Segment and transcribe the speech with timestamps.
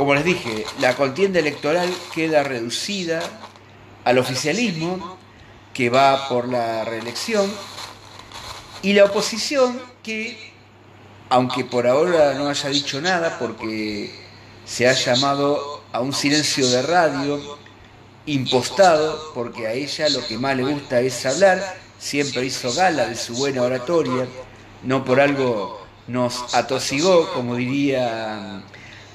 [0.00, 3.20] como les dije, la contienda electoral queda reducida
[4.02, 5.18] al oficialismo,
[5.74, 7.52] que va por la reelección,
[8.80, 10.54] y la oposición que,
[11.28, 14.10] aunque por ahora no haya dicho nada, porque
[14.64, 17.58] se ha llamado a un silencio de radio
[18.24, 23.16] impostado, porque a ella lo que más le gusta es hablar, siempre hizo gala de
[23.16, 24.26] su buena oratoria,
[24.82, 28.62] no por algo nos atosigó, como diría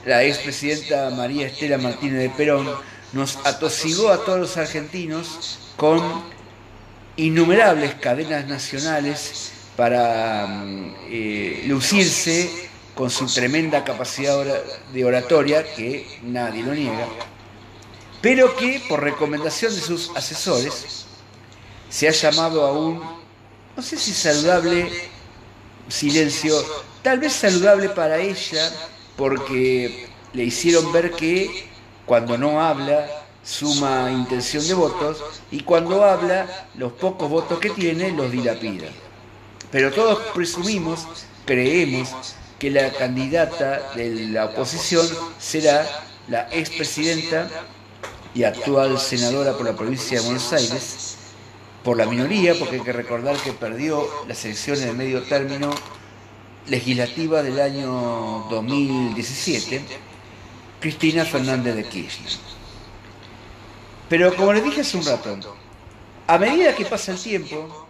[0.05, 2.69] la expresidenta María Estela Martínez de Perón,
[3.13, 6.23] nos atosigó a todos los argentinos con
[7.17, 14.45] innumerables cadenas nacionales para mm, eh, lucirse con su tremenda capacidad
[14.93, 17.07] de oratoria, que nadie lo niega,
[18.21, 21.05] pero que por recomendación de sus asesores
[21.89, 23.01] se ha llamado a un,
[23.75, 24.89] no sé si saludable
[25.89, 26.55] silencio,
[27.01, 28.71] tal vez saludable para ella,
[29.15, 31.67] porque le hicieron ver que
[32.05, 33.07] cuando no habla
[33.43, 38.87] suma intención de votos y cuando habla los pocos votos que tiene los dilapida.
[39.71, 41.07] Pero todos presumimos,
[41.45, 42.09] creemos
[42.59, 45.07] que la candidata de la oposición
[45.37, 45.85] será
[46.27, 47.49] la expresidenta
[48.33, 51.15] y actual senadora por la provincia de Buenos Aires,
[51.83, 55.71] por la minoría, porque hay que recordar que perdió las elecciones de medio término
[56.67, 59.85] legislativa del año 2017,
[60.79, 62.31] Cristina Fernández de Kirchner.
[64.09, 65.55] Pero como les dije hace un rato,
[66.27, 67.87] a medida que pasa el tiempo,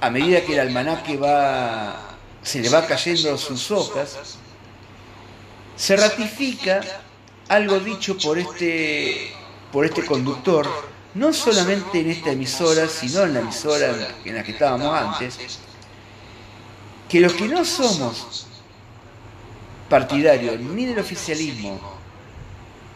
[0.00, 4.38] a medida que el almanaque va, se le va cayendo sus hojas,
[5.76, 6.80] se ratifica
[7.48, 9.32] algo dicho por este,
[9.72, 10.68] por este conductor,
[11.14, 15.38] no solamente en esta emisora, sino en la emisora en la que estábamos antes,
[17.14, 18.44] que los que no somos
[19.88, 21.78] partidarios ni del oficialismo,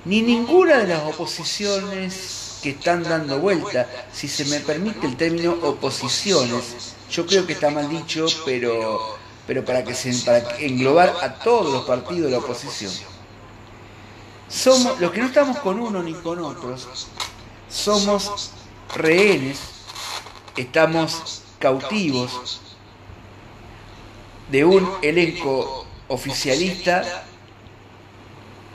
[0.07, 5.53] ni ninguna de las oposiciones que están dando vuelta, si se me permite el término
[5.63, 9.95] oposiciones, yo creo que está mal dicho, pero, pero para, que
[10.67, 12.93] englobar a todos los partidos de la oposición.
[14.49, 17.07] Somos, los que no estamos con uno ni con otros,
[17.71, 18.51] somos
[18.97, 19.61] rehenes,
[20.57, 22.63] estamos cautivos
[24.51, 27.05] de un elenco oficialista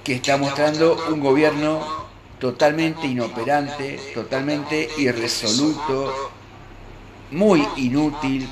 [0.04, 2.04] que está mostrando un gobierno
[2.40, 6.32] totalmente inoperante, totalmente irresoluto,
[7.32, 8.48] muy inútil,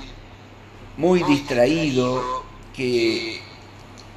[0.97, 2.43] muy distraído,
[2.73, 3.41] que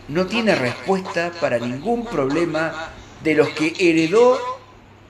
[0.09, 2.93] no tiene respuesta para ningún problema
[3.23, 4.39] de los que heredó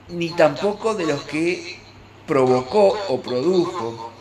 [0.09, 1.78] ni tampoco de los que
[2.26, 4.14] provocó o produjo.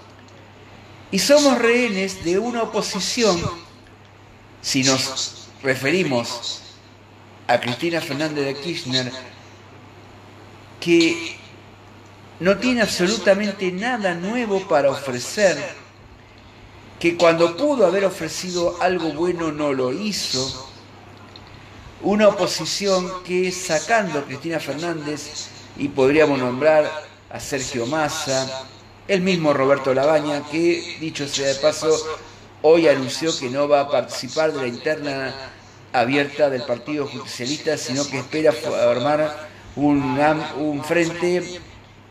[1.13, 3.39] Y somos rehenes de una oposición.
[4.63, 6.61] Si nos referimos
[7.45, 9.11] a Cristina Fernández de Kirchner,
[10.79, 11.37] que
[12.39, 15.55] no tiene absolutamente nada nuevo para ofrecer,
[16.99, 20.67] que cuando pudo haber ofrecido algo bueno no lo hizo,
[22.01, 26.89] una oposición que sacando a Cristina Fernández, y podríamos nombrar
[27.29, 28.65] a Sergio Massa,
[29.07, 31.89] el mismo Roberto Labaña, que dicho sea de paso,
[32.61, 35.33] hoy anunció que no va a participar de la interna
[35.91, 40.19] abierta del Partido Justicialista, sino que espera formar un,
[40.57, 41.61] un frente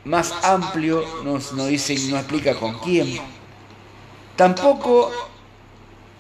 [0.05, 3.19] más amplio, no, no dice, no explica con quién.
[4.37, 5.11] Tampoco,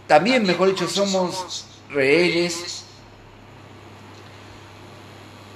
[0.06, 2.84] también mejor dicho, somos rehenes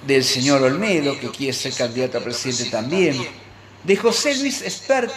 [0.06, 3.16] del señor Olmedo, que quiere ser candidato a presidente también,
[3.86, 5.12] de José Luis Espert,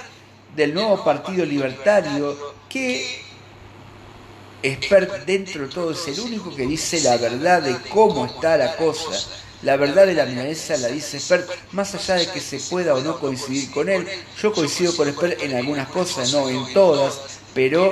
[0.56, 2.38] del nuevo Partido Libertario,
[2.70, 3.22] que
[4.62, 8.76] expert dentro de todo es el único que dice la verdad de cómo está la
[8.76, 9.12] cosa.
[9.64, 13.02] La verdad de la milanesa la dice expert, más allá de que se pueda o
[13.02, 14.08] no coincidir con él.
[14.42, 17.92] Yo coincido con expert en algunas cosas, no en todas, pero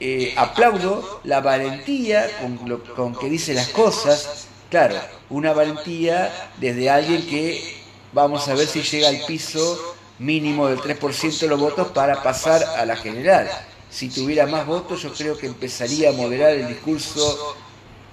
[0.00, 4.48] eh, aplaudo la valentía con, con que dice las cosas.
[4.70, 4.96] Claro,
[5.28, 7.85] una valentía desde alguien que
[8.16, 12.64] vamos a ver si llega al piso mínimo del 3% de los votos para pasar
[12.64, 13.48] a la general
[13.96, 17.56] si tuviera más votos, yo creo que empezaría a moderar el discurso,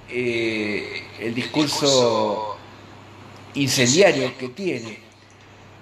[0.10, 2.58] eh, el discurso
[3.56, 5.00] incendiario que tiene.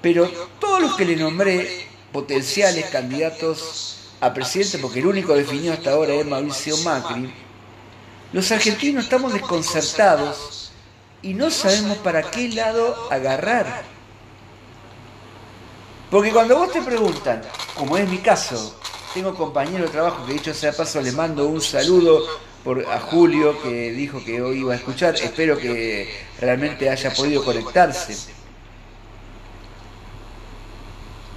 [0.02, 0.28] Pero
[0.60, 6.14] todos los que le nombré potenciales candidatos a presidente, porque el único definido hasta ahora
[6.14, 7.32] es Mauricio Macri,
[8.34, 10.72] los argentinos estamos desconcertados
[11.22, 13.84] y no sabemos para qué lado agarrar.
[16.12, 17.42] Porque cuando vos te preguntan,
[17.74, 18.78] como es mi caso,
[19.14, 22.22] tengo compañero de trabajo que dicho sea paso le mando un saludo
[22.66, 25.16] por, a Julio que dijo que hoy iba a escuchar.
[25.16, 28.18] Espero que realmente haya podido conectarse.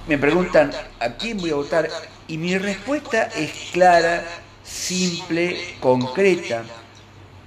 [0.09, 1.89] Me preguntan a quién voy a votar
[2.27, 4.25] y mi respuesta es clara,
[4.61, 6.65] simple, concreta.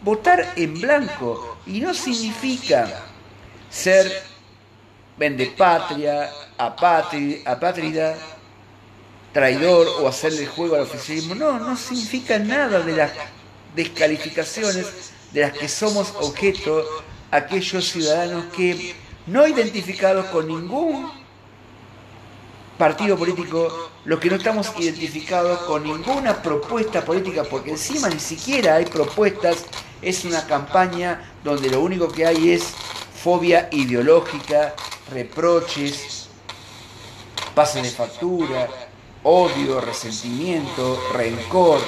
[0.03, 3.05] Votar en blanco y no significa
[3.69, 4.23] ser
[5.19, 8.17] vendepatria, apátrida,
[9.33, 11.35] traidor o hacerle juego al oficialismo.
[11.35, 13.13] No, no significa nada de las
[13.75, 16.85] descalificaciones de las que somos objeto
[17.31, 18.95] aquellos ciudadanos que
[19.27, 21.11] no identificados con ningún
[22.79, 28.77] partido político, los que no estamos identificados con ninguna propuesta política, porque encima ni siquiera
[28.77, 29.65] hay propuestas,
[30.01, 32.73] es una campaña donde lo único que hay es
[33.23, 34.75] fobia ideológica,
[35.11, 36.18] reproches,
[37.59, 38.69] pase de factura,
[39.25, 41.81] odio, resentimiento, rencor,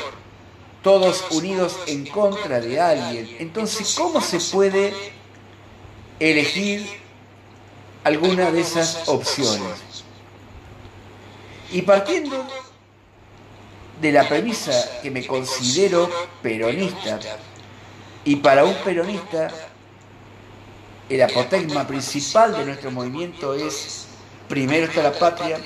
[0.82, 3.36] todos unidos en contra de alguien.
[3.38, 4.92] Entonces, ¿cómo se puede
[6.18, 6.84] elegir
[8.02, 10.02] alguna de esas opciones?
[11.70, 12.44] Y partiendo
[14.00, 16.10] de la premisa que me considero
[16.42, 17.20] peronista,
[18.24, 19.52] y para un peronista
[21.08, 24.09] el apotegma principal de nuestro movimiento es
[24.50, 25.58] primero está la patria,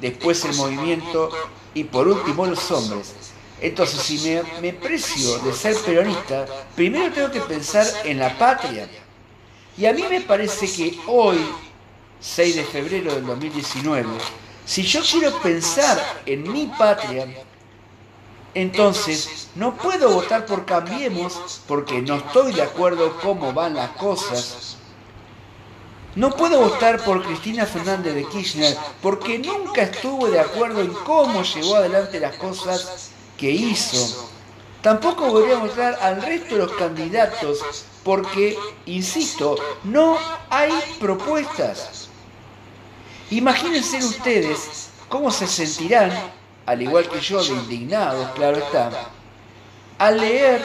[0.00, 1.28] después el movimiento
[1.74, 3.14] y por último los hombres.
[3.60, 8.88] Entonces, si me, me precio de ser peronista, primero tengo que pensar en la patria.
[9.76, 11.38] Y a mí me parece que hoy,
[12.20, 14.08] 6 de febrero del 2019,
[14.64, 17.26] si yo quiero pensar en mi patria,
[18.54, 24.71] entonces no puedo votar por Cambiemos porque no estoy de acuerdo cómo van las cosas.
[26.14, 31.42] No puedo votar por Cristina Fernández de Kirchner porque nunca estuve de acuerdo en cómo
[31.42, 34.28] llevó adelante las cosas que hizo.
[34.82, 37.60] Tampoco voy a votar al resto de los candidatos
[38.04, 40.18] porque, insisto, no
[40.50, 42.08] hay propuestas.
[43.30, 46.12] Imagínense ustedes cómo se sentirán,
[46.66, 48.90] al igual que yo, de indignados, claro está,
[49.98, 50.60] al leer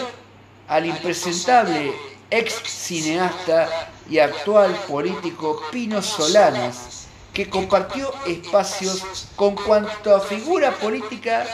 [0.67, 1.93] al impresentable
[2.29, 11.45] ex cineasta y actual político Pino Solanas, que compartió espacios con cuanto figura política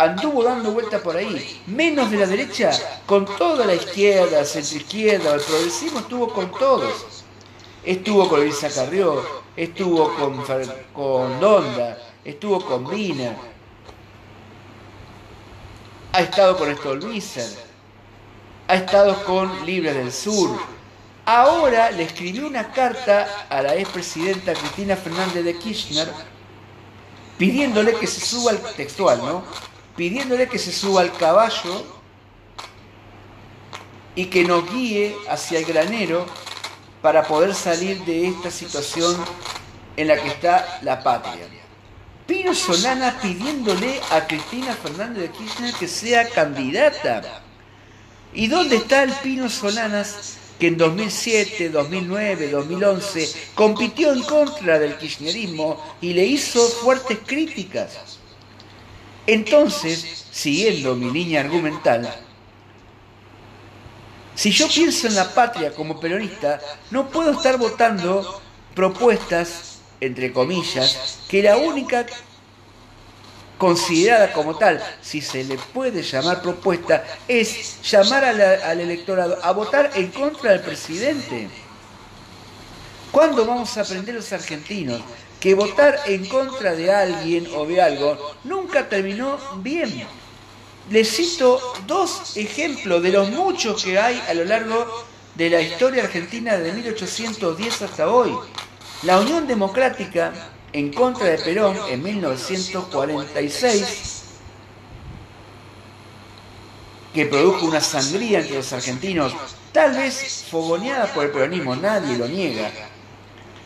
[0.00, 2.70] anduvo dando vuelta por ahí, menos de la derecha,
[3.04, 7.24] con toda la izquierda, centroizquierda, el progresismo estuvo con todos.
[7.84, 9.22] Estuvo con Elisa Carrió,
[9.56, 10.42] estuvo con,
[10.92, 13.34] con Donda, estuvo con Vina,
[16.12, 17.48] ha estado con Stolbizer,
[18.68, 20.58] ha estado con Libre del Sur.
[21.32, 26.08] Ahora le escribió una carta a la expresidenta Cristina Fernández de Kirchner
[27.38, 29.44] pidiéndole que se suba al textual, ¿no?
[29.94, 31.86] Pidiéndole que se suba al caballo
[34.16, 36.26] y que nos guíe hacia el granero
[37.00, 39.16] para poder salir de esta situación
[39.96, 41.46] en la que está la patria.
[42.26, 47.40] Pino Solana pidiéndole a Cristina Fernández de Kirchner que sea candidata.
[48.34, 54.96] ¿Y dónde está el Pino Solanas que en 2007, 2009, 2011 compitió en contra del
[54.98, 58.18] kirchnerismo y le hizo fuertes críticas?
[59.26, 62.14] Entonces, siguiendo mi línea argumental,
[64.34, 68.40] si yo pienso en la patria como peronista, no puedo estar votando
[68.74, 72.06] propuestas, entre comillas, que la única
[73.60, 79.90] considerada como tal, si se le puede llamar propuesta, es llamar al electorado a votar
[79.94, 81.50] en contra del presidente.
[83.12, 85.02] ¿Cuándo vamos a aprender los argentinos
[85.38, 90.06] que votar en contra de alguien o de algo nunca terminó bien?
[90.90, 96.04] Les cito dos ejemplos de los muchos que hay a lo largo de la historia
[96.04, 98.34] argentina desde 1810 hasta hoy.
[99.02, 100.32] La Unión Democrática
[100.72, 104.22] en contra de Perón en 1946,
[107.12, 109.34] que produjo una sangría entre los argentinos,
[109.72, 112.70] tal vez fogoneada por el peronismo, nadie lo niega.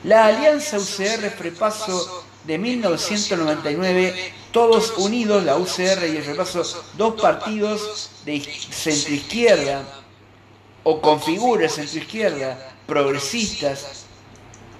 [0.05, 6.63] La alianza UCR-Frepaso de 1999, todos unidos, la UCR y el Frepaso,
[6.97, 9.83] dos partidos de centroizquierda
[10.85, 14.05] o con figuras centroizquierda, progresistas,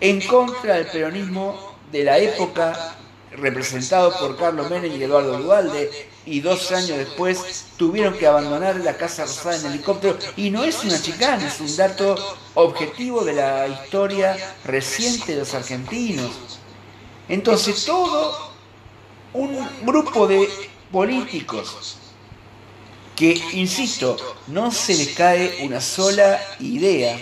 [0.01, 2.97] en contra del peronismo de la época
[3.31, 8.97] representado por Carlos Menem y Eduardo Dualde, y dos años después tuvieron que abandonar la
[8.97, 10.19] Casa Rosada en helicóptero.
[10.37, 12.17] Y no es una chicana, es un dato
[12.55, 16.33] objetivo de la historia reciente de los argentinos.
[17.29, 18.51] Entonces todo
[19.33, 20.49] un grupo de
[20.91, 21.97] políticos
[23.15, 24.17] que, insisto,
[24.49, 27.17] no se les cae una sola idea,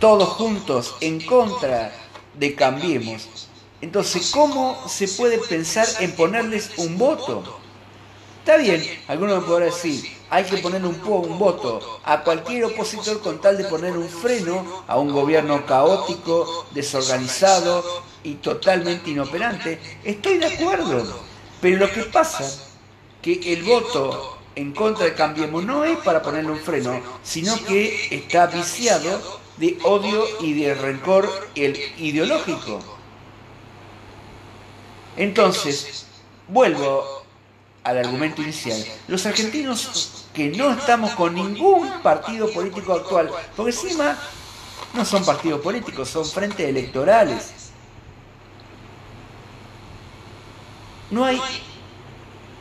[0.00, 2.01] todos juntos en contra
[2.34, 3.48] de Cambiemos.
[3.80, 7.58] Entonces, ¿cómo se puede pensar en ponerles un voto?
[8.38, 13.20] Está bien, algunos me podrán decir, hay que poner un, un voto a cualquier opositor
[13.20, 17.84] con tal de poner un freno a un gobierno caótico, desorganizado
[18.24, 19.78] y totalmente inoperante.
[20.04, 21.20] Estoy de acuerdo,
[21.60, 22.50] pero lo que pasa
[23.20, 28.08] que el voto en contra de Cambiemos no es para ponerle un freno, sino que
[28.10, 32.80] está viciado de odio y de rencor ideológico.
[35.16, 36.04] Entonces,
[36.48, 37.22] vuelvo
[37.84, 38.84] al argumento inicial.
[39.06, 44.18] Los argentinos que no estamos con ningún partido político actual, porque encima
[44.94, 47.52] no son partidos políticos, son frentes electorales.
[51.12, 51.40] No hay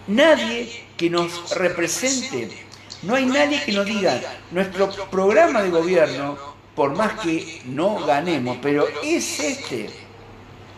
[0.05, 2.63] nadie que nos represente,
[3.01, 8.58] no hay nadie que nos diga, nuestro programa de gobierno, por más que no ganemos,
[8.62, 9.90] pero es este.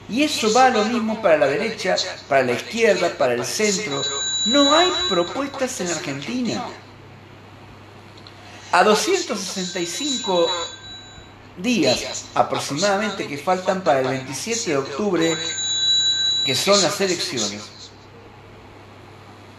[0.10, 1.96] Y eso va lo mismo para la derecha,
[2.28, 4.02] para la izquierda, para el centro,
[4.48, 6.66] no hay propuestas en Argentina.
[8.72, 10.48] A 265
[11.58, 15.38] días aproximadamente que faltan para el 27 de octubre,
[16.46, 17.62] que son las elecciones,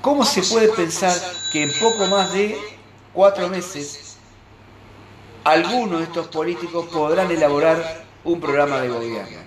[0.02, 1.16] ¿cómo se puede pensar
[1.52, 2.58] que en poco más de
[3.12, 4.03] cuatro meses
[5.44, 9.38] algunos de estos políticos podrán elaborar un programa de gobierno?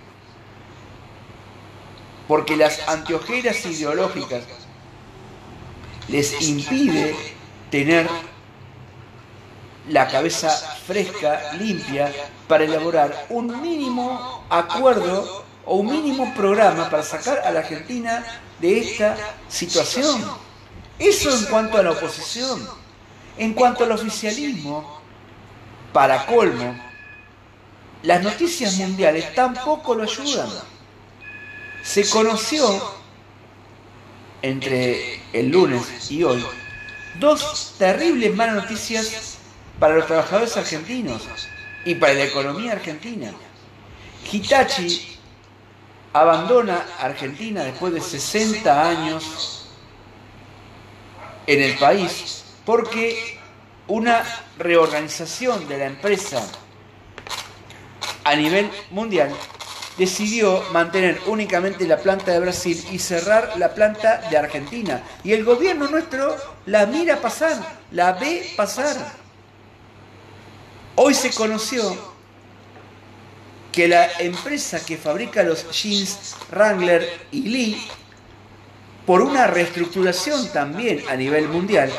[2.28, 4.44] Porque las anteojeras ideológicas
[6.08, 7.16] les impide
[7.72, 8.08] tener
[9.90, 10.50] la cabeza
[10.86, 12.12] fresca, limpia,
[12.48, 18.24] para elaborar un mínimo acuerdo o un mínimo programa para sacar a la Argentina
[18.60, 19.18] de esta
[19.50, 20.24] situación.
[20.98, 22.68] Eso en cuanto a la oposición.
[23.38, 25.02] En cuanto al oficialismo,
[25.94, 26.78] para colmo,
[28.04, 30.50] las noticias mundiales tampoco lo ayudan.
[31.84, 32.96] Se conoció
[34.42, 36.46] entre el lunes y hoy
[37.20, 39.38] dos terribles malas noticias
[39.80, 41.24] para los trabajadores argentinos
[41.86, 43.32] y para la economía argentina.
[44.32, 45.18] Hitachi
[46.14, 49.66] abandona Argentina después de 60 años
[51.46, 53.37] en el país porque
[53.88, 54.24] una
[54.58, 56.46] reorganización de la empresa
[58.24, 59.34] a nivel mundial
[59.98, 65.02] decidió mantener únicamente la planta de Brasil y cerrar la planta de Argentina.
[65.24, 67.58] Y el gobierno nuestro la mira pasar,
[67.92, 68.96] la ve pasar.
[70.96, 72.16] Hoy se conoció
[73.72, 77.88] que la empresa que fabrica los jeans Wrangler y Lee,
[79.06, 81.92] por una reestructuración también a nivel mundial,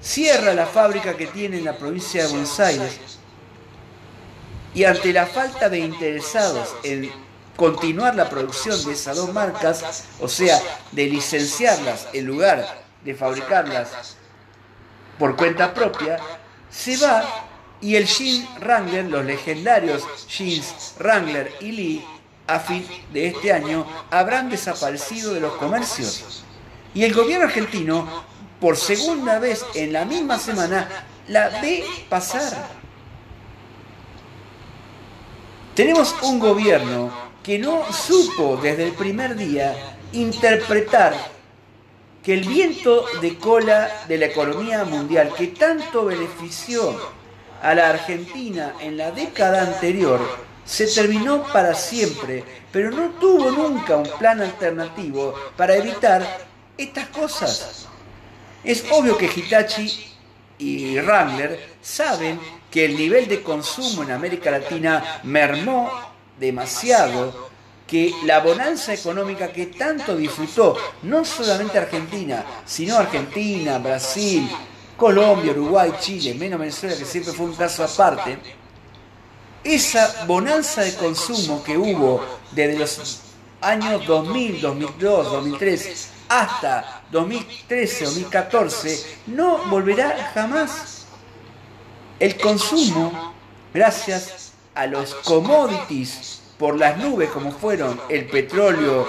[0.00, 2.98] cierra la fábrica que tiene en la provincia de Buenos Aires
[4.74, 7.10] y ante la falta de interesados en
[7.56, 10.60] continuar la producción de esas dos marcas, o sea,
[10.92, 14.16] de licenciarlas en lugar de fabricarlas
[15.18, 16.18] por cuenta propia,
[16.70, 17.48] se va
[17.80, 22.06] y el jean Wrangler, los legendarios jeans Wrangler y Lee,
[22.46, 26.44] a fin de este año, habrán desaparecido de los comercios.
[26.94, 28.24] Y el gobierno argentino,
[28.60, 30.88] por segunda vez en la misma semana,
[31.28, 32.52] la ve pasar.
[35.74, 37.10] Tenemos un gobierno
[37.42, 41.14] que no supo desde el primer día interpretar
[42.22, 46.98] que el viento de cola de la economía mundial que tanto benefició
[47.62, 50.20] a la Argentina en la década anterior
[50.64, 56.22] se terminó para siempre, pero no tuvo nunca un plan alternativo para evitar
[56.76, 57.88] estas cosas.
[58.64, 60.04] Es obvio que Hitachi
[60.58, 65.90] y Wrangler saben que el nivel de consumo en América Latina mermó
[66.38, 67.48] demasiado,
[67.86, 74.48] que la bonanza económica que tanto disfrutó, no solamente Argentina, sino Argentina, Brasil,
[74.96, 78.38] Colombia, Uruguay, Chile, menos Venezuela, que siempre fue un caso aparte,
[79.64, 82.22] esa bonanza de consumo que hubo
[82.52, 83.20] desde los
[83.60, 91.06] años 2000, 2002, 2003 hasta 2013, 2014, no volverá jamás.
[92.18, 93.34] El consumo,
[93.72, 99.06] gracias a los commodities por las nubes como fueron el petróleo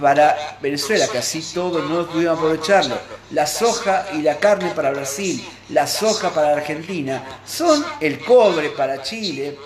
[0.00, 2.98] para Venezuela, así todos no pudimos aprovecharlo,
[3.30, 9.02] la soja y la carne para Brasil, la soja para Argentina, son el cobre para
[9.02, 9.58] Chile,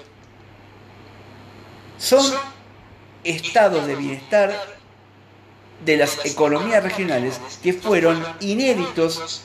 [1.98, 2.24] son
[3.22, 4.81] estados de bienestar
[5.84, 9.42] de las economías regionales que fueron inéditos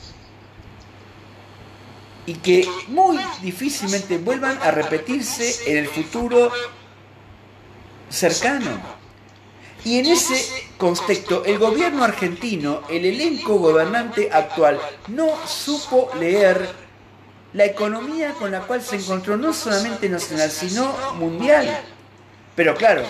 [2.26, 6.52] y que muy difícilmente vuelvan a repetirse en el futuro
[8.10, 8.98] cercano.
[9.86, 10.46] Y en ese
[10.78, 16.70] contexto, el gobierno argentino, el elenco gobernante actual, no supo leer
[17.54, 21.82] la economía con la cual se encontró no solamente nacional, sino mundial.
[22.56, 23.04] Pero claro,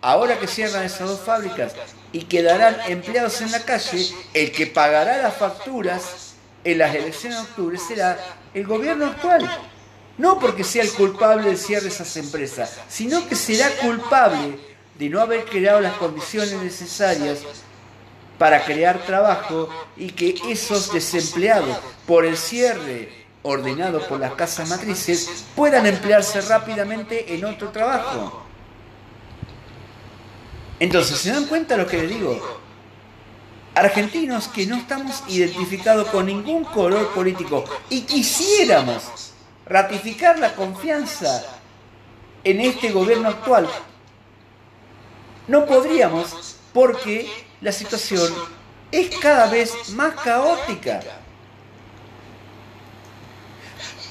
[0.00, 1.74] ahora que cierran esas dos fábricas
[2.14, 7.44] y quedarán empleados en la calle, el que pagará las facturas en las elecciones de
[7.44, 8.16] octubre será
[8.54, 9.50] el gobierno actual.
[10.16, 14.56] No porque sea el culpable del cierre de esas empresas, sino que será culpable
[14.96, 17.40] de no haber creado las condiciones necesarias
[18.38, 25.46] para crear trabajo y que esos desempleados, por el cierre ordenado por las casas matrices,
[25.56, 28.43] puedan emplearse rápidamente en otro trabajo.
[30.84, 32.38] Entonces, ¿se dan cuenta lo que les digo?
[33.74, 39.32] Argentinos que no estamos identificados con ningún color político y quisiéramos
[39.64, 41.42] ratificar la confianza
[42.44, 43.66] en este gobierno actual,
[45.48, 47.30] no podríamos porque
[47.62, 48.30] la situación
[48.92, 51.00] es cada vez más caótica.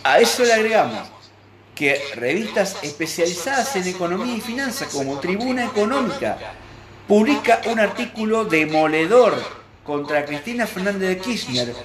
[0.04, 1.08] A eso le agregamos
[1.76, 6.56] que revistas especializadas en economía y finanzas como Tribuna Económica
[7.14, 9.36] publica un artículo demoledor
[9.84, 11.76] contra Cristina Fernández de Kirchner,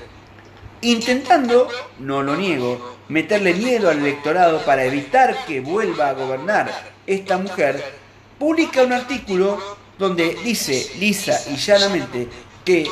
[0.80, 1.68] intentando,
[1.98, 7.84] no lo niego, meterle miedo al electorado para evitar que vuelva a gobernar esta mujer
[8.38, 9.58] publica un artículo
[9.98, 12.26] donde dice lisa y llanamente
[12.64, 12.86] que,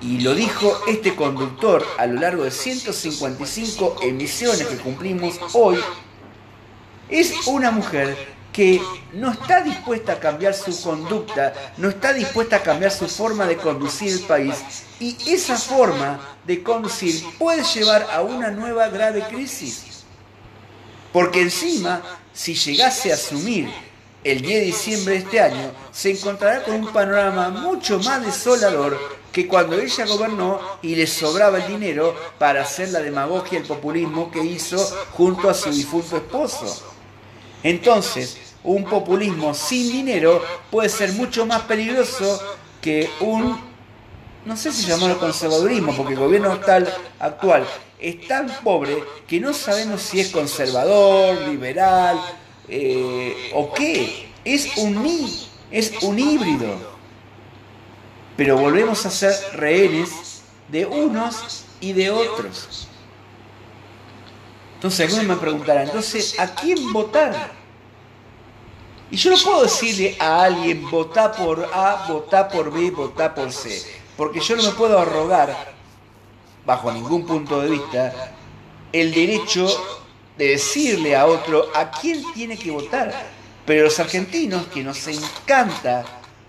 [0.00, 5.76] y lo dijo este conductor a lo largo de 155 emisiones que cumplimos hoy,
[7.08, 8.16] es una mujer
[8.52, 8.80] que
[9.12, 13.56] no está dispuesta a cambiar su conducta, no está dispuesta a cambiar su forma de
[13.56, 14.56] conducir el país
[14.98, 20.04] y esa forma de conducir puede llevar a una nueva grave crisis.
[21.12, 23.68] Porque encima, si llegase a asumir
[24.22, 28.98] el 10 de diciembre de este año, se encontrará con un panorama mucho más desolador
[29.32, 33.68] que cuando ella gobernó y le sobraba el dinero para hacer la demagogia y el
[33.68, 34.78] populismo que hizo
[35.12, 36.90] junto a su difunto esposo.
[37.62, 42.40] Entonces, un populismo sin dinero puede ser mucho más peligroso
[42.80, 43.58] que un,
[44.44, 47.66] no sé si llamarlo conservadurismo, porque el gobierno actual, actual
[47.98, 52.20] es tan pobre que no sabemos si es conservador, liberal,
[52.68, 54.30] eh, o qué.
[54.44, 55.30] Es un,
[55.70, 56.74] es un híbrido.
[58.36, 62.88] Pero volvemos a ser rehenes de unos y de otros.
[64.80, 67.52] Entonces algunos me preguntarán, entonces, ¿a quién votar?
[69.10, 73.52] Y yo no puedo decirle a alguien, vota por A, vota por B, vota por
[73.52, 73.78] C.
[74.16, 75.74] Porque yo no me puedo arrogar,
[76.64, 78.32] bajo ningún punto de vista,
[78.90, 79.68] el derecho
[80.38, 83.12] de decirle a otro a quién tiene que votar.
[83.66, 86.06] Pero los argentinos, que nos encanta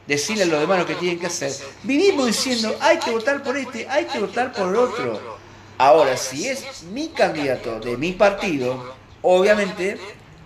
[0.08, 1.52] decirle a los demás lo que tienen que hacer,
[1.84, 5.41] vivimos diciendo hay que votar por este, hay que votar por el otro.
[5.82, 10.00] Ahora, si es mi candidato de mi partido, obviamente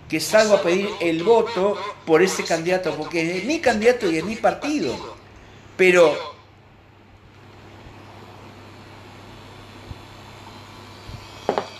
[0.08, 4.24] que salgo a pedir el voto por ese candidato, porque es mi candidato y es
[4.24, 4.96] mi partido.
[5.76, 6.16] Pero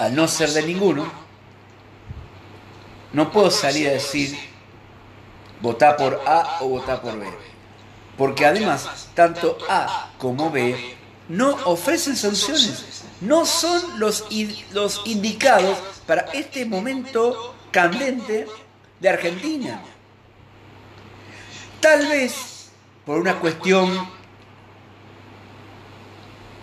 [0.01, 1.11] al no ser de ninguno,
[3.15, 4.37] no puedo salir a decir
[5.63, 7.27] votá por A o votá por B.
[8.19, 10.95] Porque además, tanto A como B
[11.31, 13.06] no ofrecen soluciones.
[13.21, 14.27] No son los,
[14.73, 18.47] los indicados para este momento candente
[19.01, 19.83] de Argentina.
[21.81, 22.71] Tal vez
[23.05, 24.09] por una cuestión,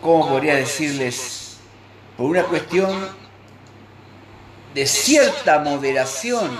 [0.01, 1.57] ¿cómo podría decirles?
[2.17, 3.09] Por una cuestión
[4.73, 6.59] de cierta moderación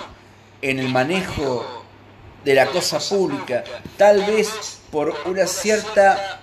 [0.62, 1.84] en el manejo
[2.45, 3.63] de la cosa pública,
[3.97, 6.42] tal vez por una cierta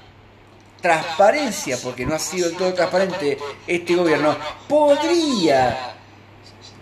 [0.81, 4.37] transparencia, porque no ha sido todo transparente este gobierno,
[4.69, 5.95] podría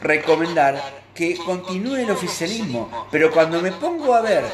[0.01, 3.09] recomendar que continúe el oficialismo.
[3.11, 4.45] Pero cuando me pongo a ver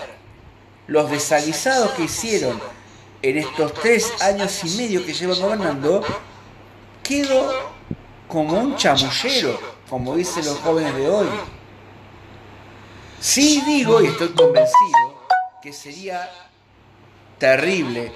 [0.87, 2.61] los desaguisados que hicieron
[3.23, 6.03] en estos tres años y medio que llevan gobernando,
[7.03, 7.73] quedo
[8.29, 11.29] como un chamullero como dicen los jóvenes de hoy.
[13.21, 15.27] Sí digo, y estoy convencido,
[15.63, 16.31] que sería
[17.39, 18.13] terrible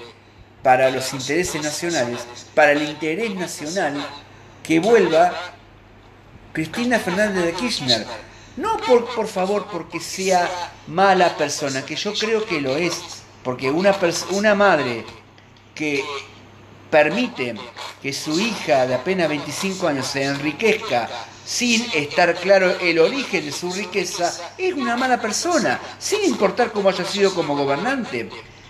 [0.63, 2.19] para los intereses nacionales,
[2.53, 4.05] para el interés nacional,
[4.63, 5.33] que vuelva
[6.53, 8.05] Cristina Fernández de Kirchner.
[8.57, 10.49] No por, por favor porque sea
[10.87, 12.99] mala persona, que yo creo que lo es,
[13.43, 13.95] porque una,
[14.31, 15.05] una madre
[15.73, 16.03] que
[16.89, 17.55] permite
[18.01, 21.07] que su hija de apenas 25 años se enriquezca
[21.45, 26.89] sin estar claro el origen de su riqueza, es una mala persona, sin importar cómo
[26.89, 28.29] haya sido como gobernante.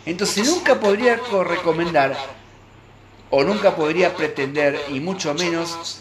[0.09, 2.17] Entonces nunca podría recomendar
[3.29, 5.99] o nunca podría pretender, y mucho menos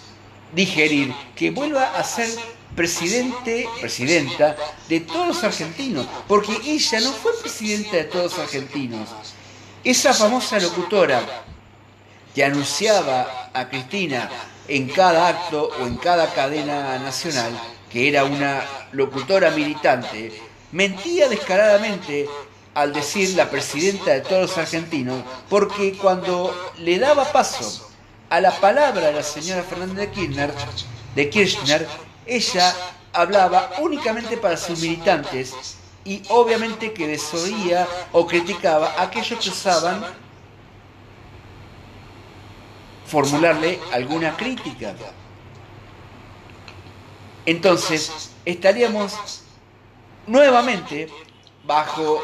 [0.55, 2.31] digerir, que vuelva a ser
[2.75, 4.57] presidente, presidenta
[4.88, 9.11] de todos los argentinos, porque ella no fue presidenta de todos los argentinos.
[9.85, 11.21] Esa famosa locutora
[12.35, 14.31] que anunciaba a Cristina
[14.68, 17.53] en cada acto o en cada cadena nacional,
[17.90, 20.33] que era una locutora militante,
[20.73, 22.27] mentía descaradamente
[22.79, 27.91] al decir la presidenta de todos los argentinos, porque cuando le daba paso
[28.31, 30.55] a la palabra de la señora Fernández de Kirchner,
[31.17, 31.88] de Kirchner,
[32.25, 32.73] ella
[33.12, 40.05] hablaba únicamente para sus militantes y obviamente que desoía o criticaba a aquellos que usaban
[43.07, 44.95] formularle alguna crítica.
[47.45, 49.43] Entonces, estaríamos
[50.29, 51.09] nuevamente
[51.64, 52.23] bajo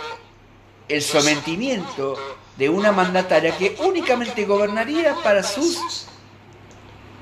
[0.88, 2.16] el sometimiento
[2.56, 6.06] de una mandataria que únicamente gobernaría para sus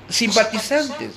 [0.09, 1.11] simpatizantes.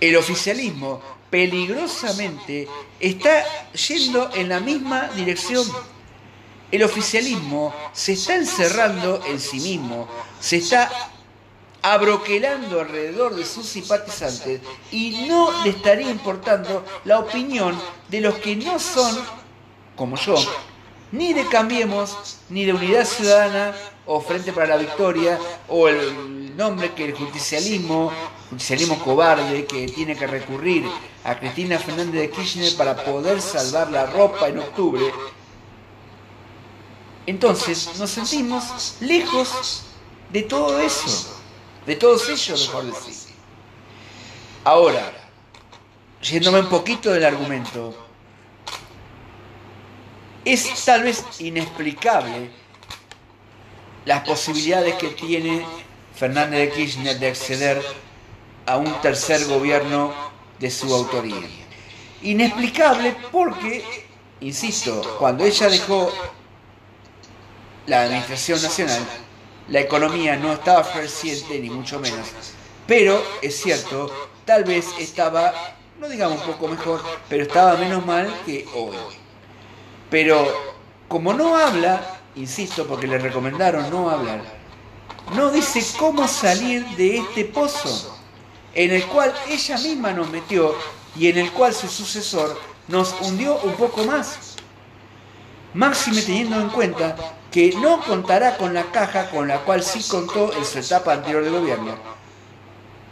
[0.00, 2.68] El oficialismo peligrosamente
[3.00, 5.66] está yendo en la misma dirección.
[6.70, 10.08] El oficialismo se está encerrando en sí mismo,
[10.40, 10.90] se está
[11.82, 17.78] abroquelando alrededor de sus simpatizantes y no le estaría importando la opinión
[18.08, 19.14] de los que no son,
[19.96, 20.36] como yo,
[21.12, 23.74] ni de Cambiemos, ni de Unidad Ciudadana
[24.06, 28.12] o Frente para la Victoria, o el nombre que el justicialismo,
[28.50, 30.84] justicialismo cobarde, que tiene que recurrir
[31.24, 35.04] a Cristina Fernández de Kirchner para poder salvar la ropa en octubre.
[37.26, 39.84] Entonces nos sentimos lejos
[40.30, 41.40] de todo eso,
[41.86, 43.34] de todos ellos, mejor decir.
[44.64, 45.12] Ahora,
[46.20, 48.03] yéndome un poquito del argumento,
[50.44, 52.50] es tal vez inexplicable
[54.04, 55.64] las posibilidades que tiene
[56.14, 57.82] Fernández de Kirchner de acceder
[58.66, 60.12] a un tercer gobierno
[60.58, 61.48] de su autoría.
[62.22, 64.06] Inexplicable porque,
[64.40, 66.12] insisto, cuando ella dejó
[67.86, 69.04] la administración nacional,
[69.68, 72.28] la economía no estaba floreciente, ni mucho menos.
[72.86, 74.10] Pero es cierto,
[74.44, 75.52] tal vez estaba,
[75.98, 79.23] no digamos un poco mejor, pero estaba menos mal que hoy.
[80.14, 80.46] Pero
[81.08, 84.44] como no habla, insisto, porque le recomendaron no hablar,
[85.34, 88.16] no dice cómo salir de este pozo
[88.74, 90.72] en el cual ella misma nos metió
[91.16, 94.54] y en el cual su sucesor nos hundió un poco más.
[95.74, 97.16] Máxime teniendo en cuenta
[97.50, 101.42] que no contará con la caja con la cual sí contó en su etapa anterior
[101.42, 101.96] de gobierno.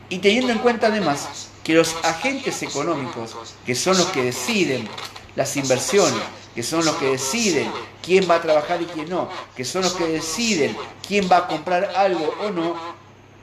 [0.09, 3.35] Y teniendo en cuenta además que los agentes económicos,
[3.67, 4.89] que son los que deciden
[5.35, 6.23] las inversiones,
[6.55, 7.71] que son los que deciden
[8.03, 11.47] quién va a trabajar y quién no, que son los que deciden quién va a
[11.47, 12.77] comprar algo o no,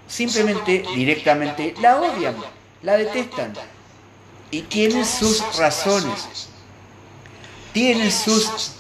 [0.08, 2.36] simplemente directamente la odian,
[2.84, 3.54] la detestan.
[4.52, 6.50] Y tienen sus razones,
[7.72, 8.72] tienen sus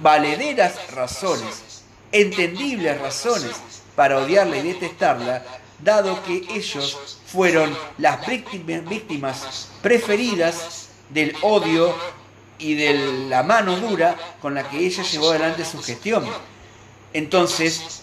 [0.00, 3.56] valederas razones, entendibles razones
[3.94, 5.44] para odiarla y detestarla,
[5.78, 11.94] dado que ellos fueron las víctimas preferidas del odio
[12.62, 16.24] y de la mano dura con la que ella llevó adelante su gestión.
[17.12, 18.02] Entonces,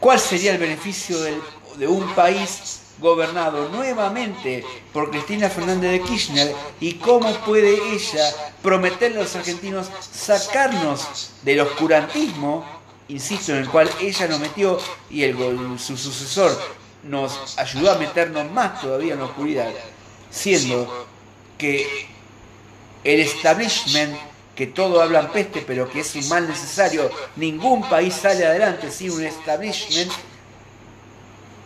[0.00, 6.94] ¿cuál sería el beneficio de un país gobernado nuevamente por Cristina Fernández de Kirchner y
[6.94, 8.24] cómo puede ella
[8.62, 12.64] prometerle a los argentinos sacarnos del oscurantismo,
[13.08, 14.78] insisto, en el cual ella nos metió
[15.10, 15.36] y el,
[15.78, 16.58] su sucesor
[17.04, 19.72] nos ayudó a meternos más todavía en la oscuridad,
[20.30, 21.06] siendo
[21.56, 22.08] que
[23.04, 24.16] el establishment,
[24.54, 29.12] que todo hablan peste, pero que es un mal necesario, ningún país sale adelante sin
[29.12, 30.10] un establishment,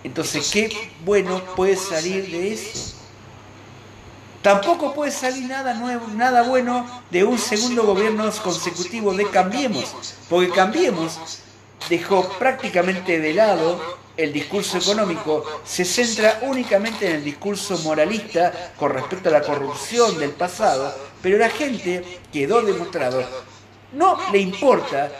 [0.04, 2.94] entonces, ¿qué bueno puede salir de eso?
[4.42, 10.50] Tampoco puede salir nada nuevo, nada bueno de un segundo gobierno consecutivo de Cambiemos, porque
[10.50, 11.18] Cambiemos
[11.88, 13.80] dejó prácticamente de lado
[14.16, 20.18] el discurso económico, se centra únicamente en el discurso moralista con respecto a la corrupción
[20.18, 23.24] del pasado, pero la gente quedó demostrado,
[23.92, 25.10] no le importa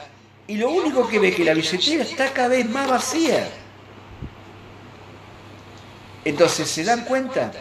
[0.47, 3.49] y lo único que ve es que la billetera está cada vez más vacía.
[6.25, 7.53] Entonces, ¿se dan cuenta?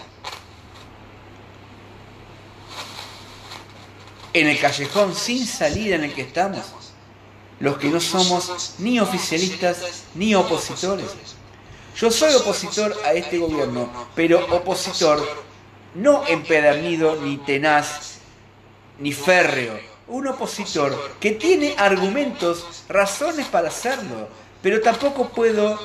[4.34, 6.65] en el callejón sin salida en el que estamos,
[7.60, 11.08] los que no somos ni oficialistas ni opositores.
[11.97, 15.21] Yo soy opositor a este gobierno, pero opositor
[15.93, 18.11] no empedernido ni tenaz
[18.99, 19.80] ni férreo.
[20.08, 24.27] Un opositor que tiene argumentos, razones para hacerlo,
[24.62, 25.80] pero tampoco puedo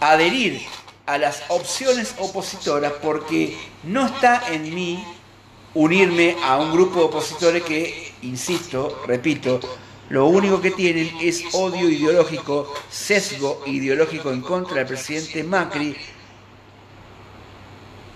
[0.00, 0.60] adherir
[1.06, 5.04] a las opciones opositoras porque no está en mí
[5.74, 9.60] unirme a un grupo de opositores que, insisto, repito,
[10.10, 15.96] lo único que tienen es odio ideológico, sesgo ideológico en contra del presidente Macri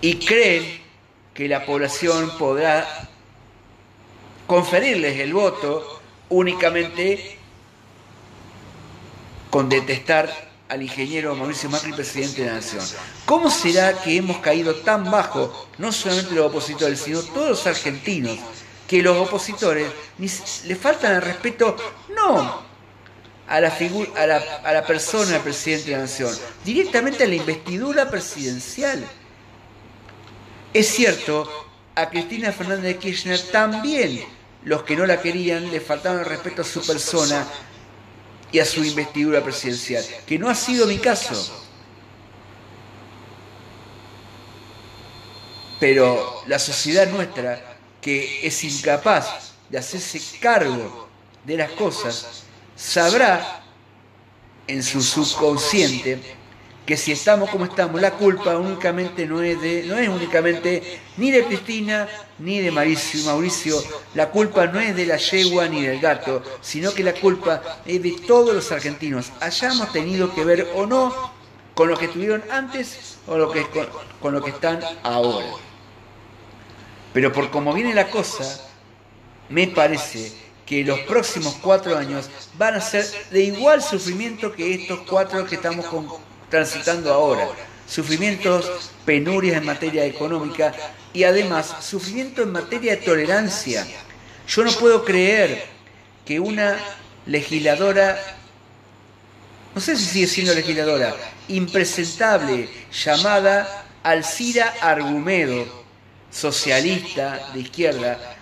[0.01, 0.86] y creen
[1.37, 3.07] que la población podrá
[4.47, 7.37] conferirles el voto únicamente
[9.51, 10.33] con detestar
[10.67, 12.83] al ingeniero Mauricio Macri, presidente de la Nación.
[13.25, 18.39] ¿Cómo será que hemos caído tan bajo, no solamente los opositores, sino todos los argentinos,
[18.87, 19.91] que los opositores
[20.65, 21.77] le faltan el respeto
[22.15, 22.63] no
[23.47, 23.77] a la,
[24.15, 29.07] a la, a la persona del presidente de la Nación, directamente a la investidura presidencial?
[30.73, 31.49] Es cierto,
[31.95, 34.23] a Cristina Fernández de Kirchner también
[34.63, 37.47] los que no la querían le faltaban el respeto a su persona
[38.51, 41.63] y a su investidura presidencial, que no ha sido mi caso.
[45.79, 51.07] Pero la sociedad nuestra, que es incapaz de hacerse cargo
[51.45, 52.43] de las cosas,
[52.75, 53.63] sabrá
[54.67, 56.36] en su subconsciente
[56.87, 61.31] que si estamos como estamos, la culpa únicamente no es de, no es únicamente ni
[61.31, 62.07] de Cristina
[62.39, 66.93] ni de Mauricio, Mauricio, la culpa no es de la yegua ni del gato, sino
[66.93, 71.13] que la culpa es de todos los argentinos, hayamos tenido que ver o no
[71.73, 73.85] con lo que estuvieron antes o lo que, con,
[74.21, 75.45] con lo que están ahora.
[77.11, 78.61] Pero por como viene la cosa,
[79.49, 80.31] me parece
[80.65, 85.55] que los próximos cuatro años van a ser de igual sufrimiento que estos cuatro que
[85.55, 86.07] estamos con,
[86.49, 87.47] transitando ahora,
[87.87, 90.73] sufrimientos, penurias en materia económica
[91.13, 93.85] y además sufrimiento en materia de tolerancia.
[94.47, 95.65] Yo no puedo creer
[96.25, 96.77] que una
[97.25, 98.17] legisladora,
[99.73, 101.15] no sé si sigue siendo legisladora,
[101.47, 105.85] impresentable, llamada Alcira Argumedo,
[106.31, 108.35] socialista de izquierda,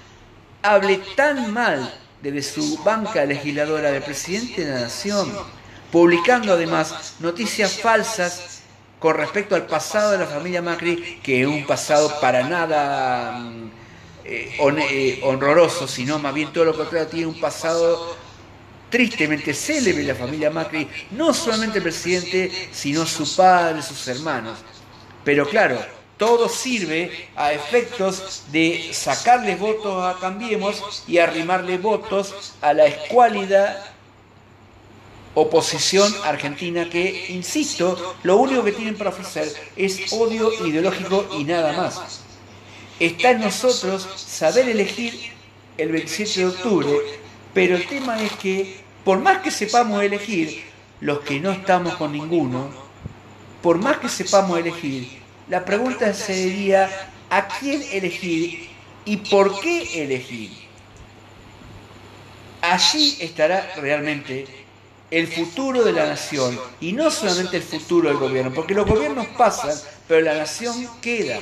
[0.61, 5.31] hable tan mal desde su banca legisladora del presidente de la Nación
[5.95, 8.59] publicando además noticias falsas
[8.99, 13.71] con respecto al pasado de la familia Macri, que es un pasado para nada mm,
[14.25, 18.17] eh, eh, sino más bien todo lo contrario, tiene un pasado
[18.89, 24.59] tristemente célebre la familia Macri, no solamente el presidente, sino su padre, sus hermanos.
[25.23, 25.79] Pero claro,
[26.17, 33.94] todo sirve a efectos de sacarles votos a Cambiemos y arrimarle votos a la escuálida
[35.35, 41.73] oposición argentina que, insisto, lo único que tienen para ofrecer es odio ideológico y nada
[41.73, 42.21] más.
[42.99, 45.13] Está en nosotros saber elegir
[45.77, 46.89] el 27 de octubre,
[47.53, 50.63] pero el tema es que, por más que sepamos elegir,
[51.01, 52.69] los que no estamos con ninguno,
[53.61, 55.19] por más que sepamos elegir,
[55.49, 58.69] la pregunta sería, ¿a quién elegir
[59.03, 60.51] y por qué elegir?
[62.61, 64.64] Allí estará realmente
[65.11, 69.27] el futuro de la nación y no solamente el futuro del gobierno, porque los gobiernos
[69.37, 69.75] pasan,
[70.07, 71.39] pero la nación queda.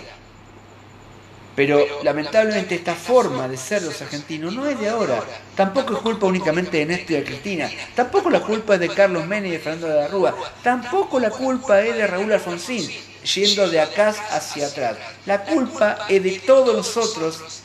[1.55, 5.23] Pero lamentablemente esta forma de ser los argentinos no es de ahora.
[5.55, 7.71] Tampoco es culpa únicamente de Néstor y de Cristina.
[7.95, 10.35] Tampoco la culpa es de Carlos Menem y de Fernando de la Rúa.
[10.63, 12.89] Tampoco la culpa es de Raúl Alfonsín,
[13.35, 14.97] yendo de acá hacia atrás.
[15.27, 17.61] La culpa es de todos nosotros.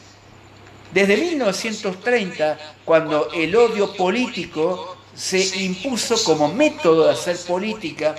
[0.93, 8.15] Desde 1930, cuando el odio político se impuso como método de hacer política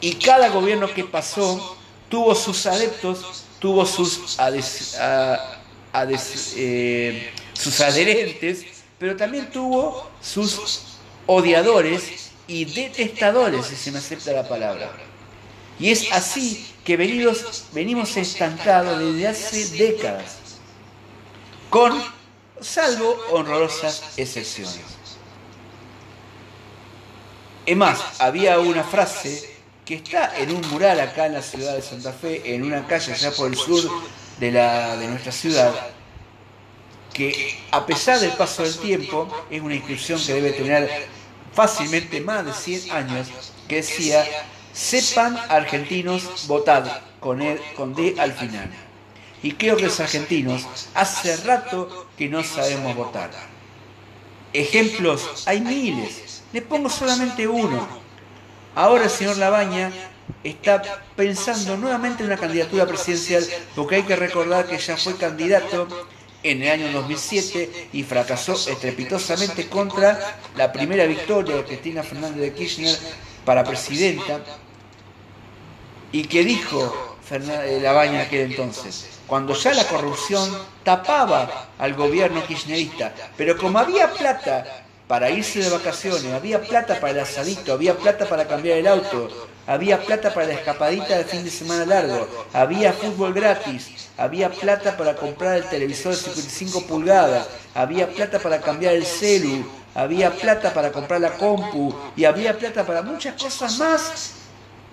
[0.00, 1.76] y cada gobierno que pasó
[2.08, 4.38] tuvo sus adeptos, tuvo sus,
[6.56, 8.64] eh, sus adherentes,
[8.98, 10.80] pero también tuvo sus
[11.26, 14.90] odiadores y detestadores, si se me acepta la palabra.
[15.78, 20.38] Y es así que venimos estancados desde hace décadas,
[21.68, 21.92] con
[22.64, 24.80] salvo honrosas excepciones.
[27.66, 31.82] Es más, había una frase que está en un mural acá en la ciudad de
[31.82, 33.82] Santa Fe, en una calle allá por el sur
[34.38, 35.72] de, la, de nuestra ciudad,
[37.12, 41.06] que a pesar del paso del tiempo, es una inscripción que debe tener
[41.52, 43.28] fácilmente más de 100 años,
[43.68, 44.24] que decía,
[44.72, 47.40] sepan argentinos votar con,
[47.76, 48.70] con D al final.
[49.44, 53.30] Y creo que los argentinos hace rato que no sabemos votar.
[54.54, 57.86] Ejemplos hay miles, le pongo solamente uno.
[58.74, 59.92] Ahora el señor Labaña
[60.42, 60.80] está
[61.14, 65.88] pensando nuevamente en una candidatura presidencial porque hay que recordar que ya fue candidato
[66.42, 72.54] en el año 2007 y fracasó estrepitosamente contra la primera victoria de Cristina Fernández de
[72.54, 72.98] Kirchner
[73.44, 74.40] para presidenta
[76.12, 80.50] y que dijo eh, Labaña aquel entonces, cuando ya la corrupción
[80.82, 84.64] tapaba al gobierno kirchnerista, pero como había plata
[85.08, 89.28] para irse de vacaciones, había plata para el asadito, había plata para cambiar el auto,
[89.66, 94.96] había plata para la escapadita de fin de semana largo, había fútbol gratis, había plata
[94.96, 100.72] para comprar el televisor de 55 pulgadas, había plata para cambiar el celu, había plata
[100.74, 104.32] para comprar la compu y había plata para muchas cosas más.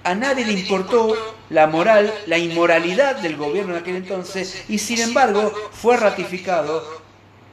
[0.03, 1.15] A nadie le importó
[1.49, 7.01] la moral, la inmoralidad del gobierno en aquel entonces y sin embargo fue ratificado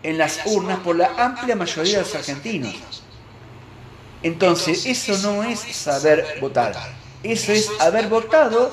[0.03, 2.75] en las urnas por la amplia mayoría de los argentinos.
[4.23, 6.75] Entonces, eso no es saber votar,
[7.23, 8.73] eso es haber votado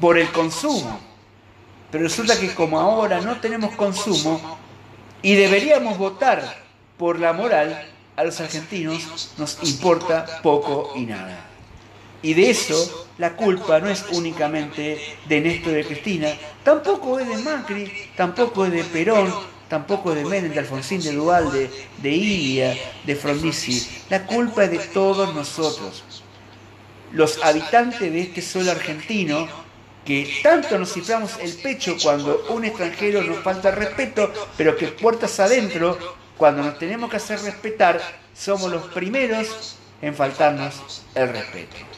[0.00, 1.00] por el consumo.
[1.90, 4.58] Pero resulta que como ahora no tenemos consumo
[5.22, 6.62] y deberíamos votar
[6.98, 11.45] por la moral, a los argentinos nos importa poco y nada.
[12.22, 16.28] Y de eso la culpa no es únicamente de Néstor y de Cristina,
[16.64, 19.32] tampoco es de Macri, tampoco es de Perón,
[19.68, 24.04] tampoco es de Menem, de Alfonsín, de Dualde, de Ilia, de Frondizi.
[24.10, 26.04] La culpa es de todos nosotros,
[27.12, 29.48] los habitantes de este suelo argentino,
[30.04, 35.40] que tanto nos ciframos el pecho cuando un extranjero nos falta respeto, pero que puertas
[35.40, 35.98] adentro,
[36.36, 38.00] cuando nos tenemos que hacer respetar,
[38.34, 41.95] somos los primeros en faltarnos el respeto.